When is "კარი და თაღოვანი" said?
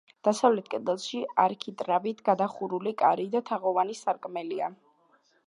3.03-4.01